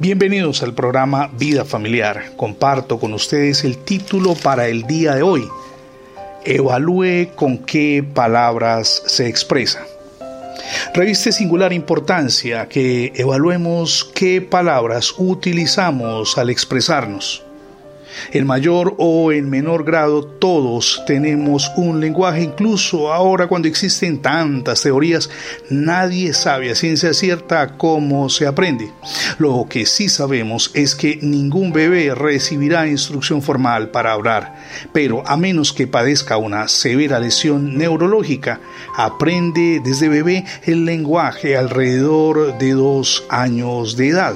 [0.00, 2.32] Bienvenidos al programa Vida Familiar.
[2.36, 5.46] Comparto con ustedes el título para el día de hoy.
[6.44, 9.86] Evalúe con qué palabras se expresa.
[10.94, 17.43] Reviste singular importancia que evaluemos qué palabras utilizamos al expresarnos.
[18.32, 24.82] En mayor o en menor grado todos tenemos un lenguaje, incluso ahora cuando existen tantas
[24.82, 25.30] teorías,
[25.70, 28.90] nadie sabe a ciencia cierta cómo se aprende.
[29.38, 34.54] Lo que sí sabemos es que ningún bebé recibirá instrucción formal para hablar,
[34.92, 38.60] pero a menos que padezca una severa lesión neurológica,
[38.96, 44.34] aprende desde bebé el lenguaje alrededor de dos años de edad.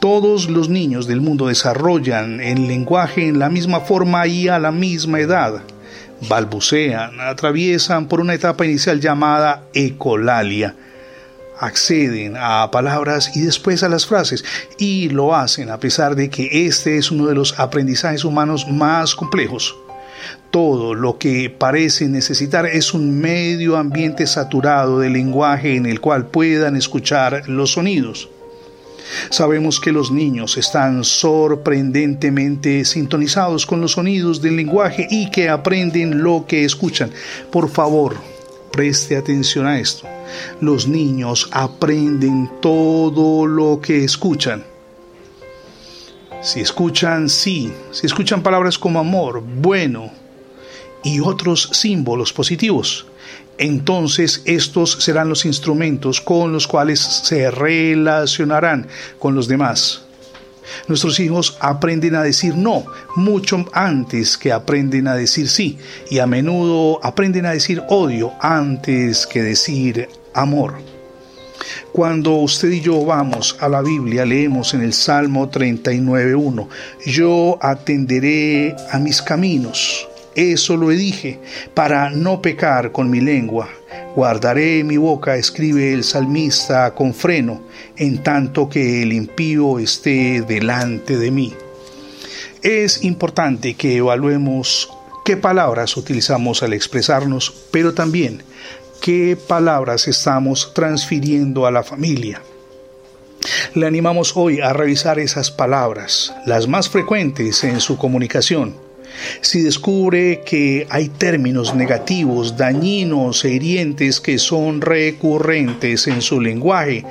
[0.00, 4.72] Todos los niños del mundo desarrollan el lenguaje en la misma forma y a la
[4.72, 5.62] misma edad.
[6.28, 10.74] Balbucean, atraviesan por una etapa inicial llamada ecolalia.
[11.58, 14.44] Acceden a palabras y después a las frases
[14.78, 19.14] y lo hacen a pesar de que este es uno de los aprendizajes humanos más
[19.14, 19.76] complejos.
[20.50, 26.26] Todo lo que parece necesitar es un medio ambiente saturado de lenguaje en el cual
[26.26, 28.28] puedan escuchar los sonidos.
[29.30, 36.22] Sabemos que los niños están sorprendentemente sintonizados con los sonidos del lenguaje y que aprenden
[36.22, 37.10] lo que escuchan.
[37.50, 38.16] Por favor,
[38.72, 40.06] preste atención a esto.
[40.60, 44.64] Los niños aprenden todo lo que escuchan.
[46.42, 50.23] Si escuchan sí, si escuchan palabras como amor, bueno
[51.04, 53.06] y otros símbolos positivos,
[53.58, 58.88] entonces estos serán los instrumentos con los cuales se relacionarán
[59.18, 60.02] con los demás.
[60.88, 65.78] Nuestros hijos aprenden a decir no mucho antes que aprenden a decir sí
[66.10, 70.74] y a menudo aprenden a decir odio antes que decir amor.
[71.92, 76.68] Cuando usted y yo vamos a la Biblia, leemos en el Salmo 39.1,
[77.06, 81.38] yo atenderé a mis caminos eso lo dije,
[81.74, 83.68] para no pecar con mi lengua.
[84.16, 87.62] Guardaré mi boca, escribe el salmista con freno,
[87.96, 91.54] en tanto que el impío esté delante de mí.
[92.62, 94.90] Es importante que evaluemos
[95.24, 98.42] qué palabras utilizamos al expresarnos, pero también
[99.00, 102.42] qué palabras estamos transfiriendo a la familia.
[103.74, 108.83] Le animamos hoy a revisar esas palabras, las más frecuentes en su comunicación
[109.40, 117.04] si descubre que hay términos negativos, dañinos e hirientes que son recurrentes en su lenguaje,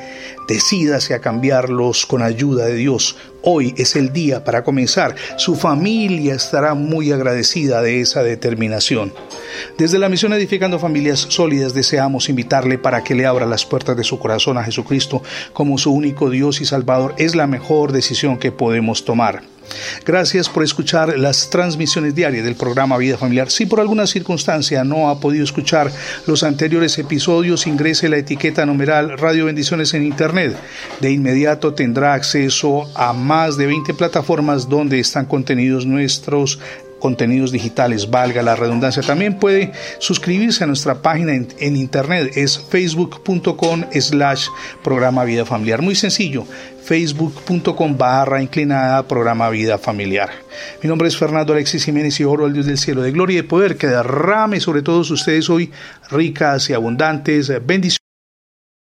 [0.48, 3.16] decídase a cambiarlos con ayuda de Dios.
[3.46, 5.16] Hoy es el día para comenzar.
[5.36, 9.14] Su familia estará muy agradecida de esa determinación.
[9.78, 14.06] Desde la misión Edificando Familias Sólidas deseamos invitarle para que le abra las puertas de
[14.06, 15.22] su corazón a Jesucristo
[15.52, 17.16] como su único Dios y Salvador.
[17.18, 19.44] Es la mejor decisión que podemos tomar.
[20.06, 23.50] Gracias por escuchar las transmisiones diarias del programa Vida Familiar.
[23.50, 25.92] Si por alguna circunstancia no ha podido escuchar
[26.28, 30.58] los anteriores episodios, ingrese la etiqueta numeral Radio Bendiciones en Internet.
[31.00, 36.60] De inmediato tendrá acceso a más de 20 plataformas donde están contenidos nuestros
[37.00, 39.02] contenidos digitales, valga la redundancia.
[39.02, 44.48] También puede suscribirse a nuestra página en, internet, es facebook.com slash
[44.84, 45.82] programa vida familiar.
[45.82, 46.46] Muy sencillo,
[46.84, 50.30] facebook.com barra inclinada programa vida familiar.
[50.82, 53.42] Mi nombre es Fernando Alexis Jiménez y oro al Dios del cielo de gloria y
[53.42, 55.72] de poder que derrame sobre todos ustedes hoy
[56.10, 58.03] ricas y abundantes bendiciones.